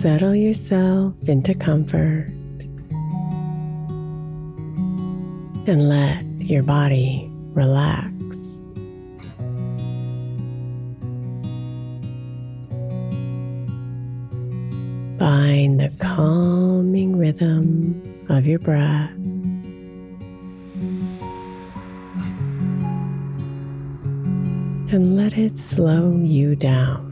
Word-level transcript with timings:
Settle 0.00 0.34
yourself 0.34 1.12
into 1.28 1.52
comfort 1.52 2.32
and 5.66 5.90
let 5.90 6.24
your 6.38 6.62
body 6.62 7.30
relax. 7.52 8.62
Find 15.18 15.78
the 15.78 15.92
calming 16.00 17.18
rhythm 17.18 18.24
of 18.30 18.46
your 18.46 18.58
breath. 18.58 19.10
And 24.90 25.14
let 25.18 25.36
it 25.36 25.58
slow 25.58 26.12
you 26.12 26.56
down. 26.56 27.09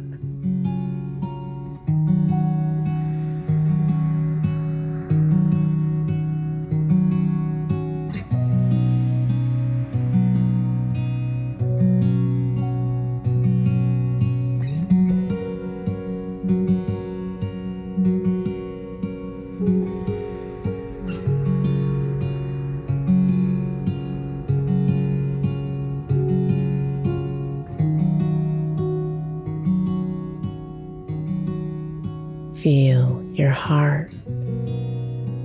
Feel 32.68 33.24
your 33.32 33.48
heart 33.48 34.10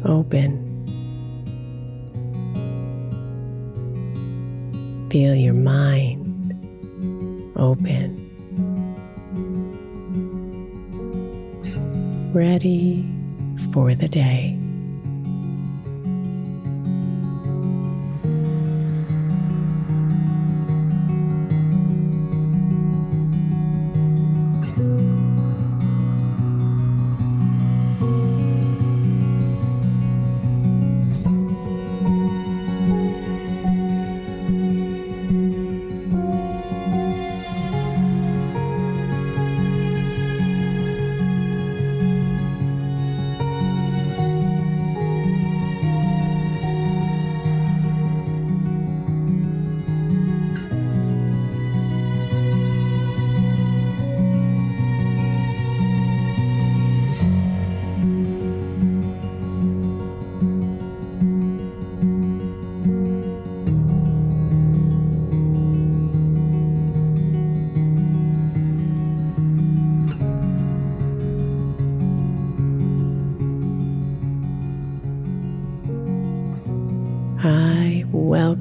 open. 0.03 0.59
Feel 5.09 5.33
your 5.33 5.53
mind 5.53 6.51
open. 7.55 8.19
Ready 12.33 13.09
for 13.71 13.95
the 13.95 14.09
day. 14.09 14.62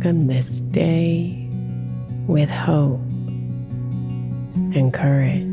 Welcome 0.03 0.27
this 0.27 0.63
day 0.63 1.49
with 2.27 2.51
hope 2.51 2.99
and 4.75 4.93
courage. 4.93 5.52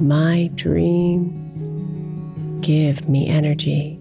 My 0.00 0.50
dreams 0.54 1.68
give 2.60 3.08
me 3.08 3.28
energy. 3.28 3.97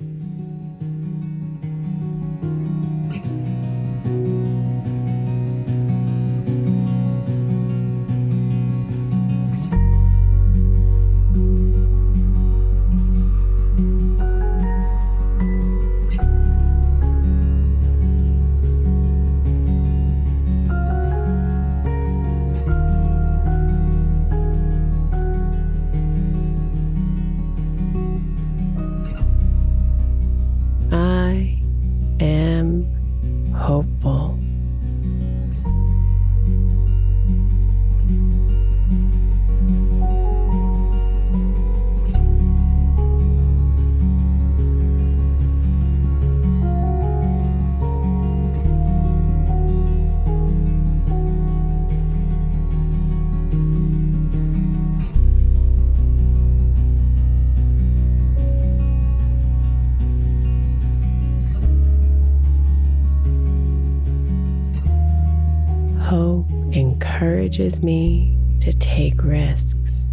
Encourages 67.57 67.81
me 67.81 68.37
to 68.61 68.71
take 68.73 69.23
risks. 69.23 70.06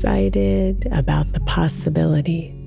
Excited 0.00 0.88
about 0.92 1.30
the 1.34 1.40
possibilities. 1.40 2.59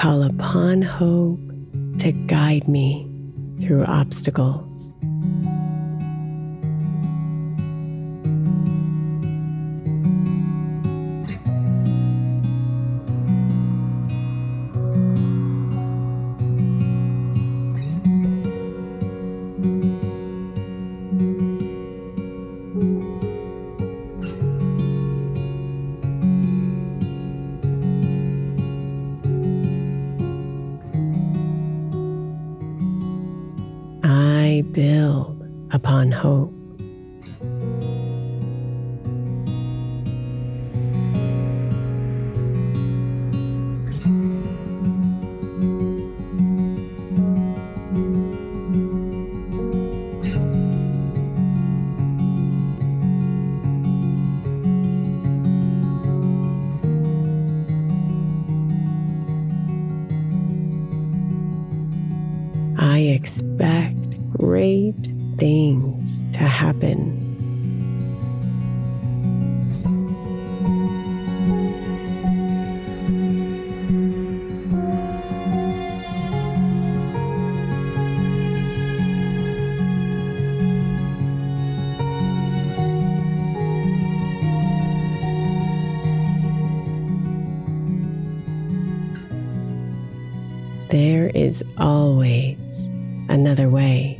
Call 0.00 0.22
upon 0.22 0.80
hope 0.80 1.38
to 1.98 2.10
guide 2.26 2.66
me 2.66 3.06
through 3.60 3.84
obstacles. 3.84 4.90
Upon 36.00 36.12
hope. 36.12 36.49
Happen. 66.50 67.16
There 90.90 91.30
is 91.34 91.62
always 91.78 92.90
another 93.28 93.68
way. 93.68 94.19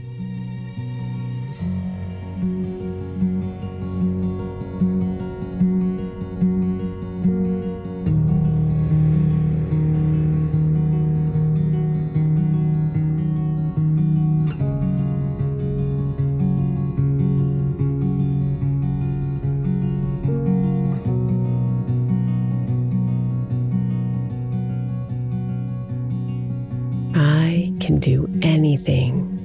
Can 27.81 27.99
do 27.99 28.29
anything 28.43 29.37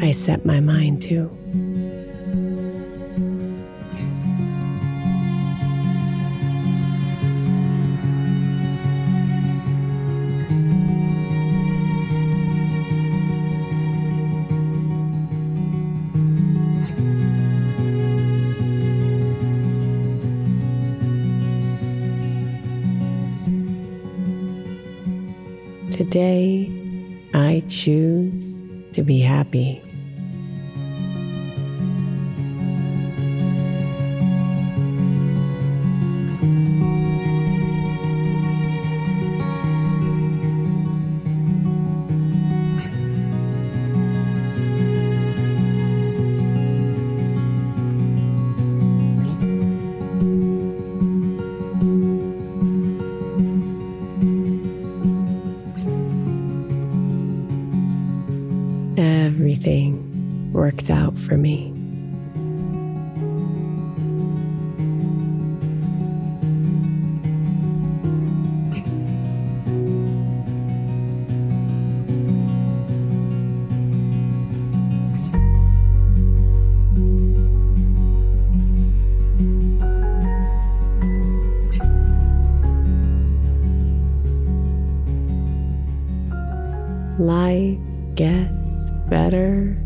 I 0.00 0.10
set 0.10 0.44
my 0.44 0.60
mind 0.60 1.02
to. 1.02 1.30
Today, 25.90 26.75
I 27.36 27.62
choose 27.68 28.62
to 28.92 29.02
be 29.02 29.20
happy. 29.20 29.85
For 61.26 61.36
me. 61.36 61.72
life 87.18 87.78
gets 88.14 88.90
better 89.08 89.85